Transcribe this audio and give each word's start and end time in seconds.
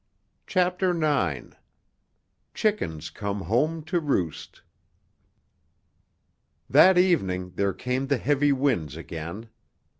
CHAPTER 0.47 0.97
IX—"CHICKENS 0.99 3.11
COME 3.11 3.41
HOME 3.41 3.83
TO 3.83 3.99
ROOST" 3.99 4.63
That 6.67 6.97
evening 6.97 7.51
there 7.51 7.73
came 7.73 8.07
the 8.07 8.17
heavy 8.17 8.51
winds 8.51 8.97
again. 8.97 9.49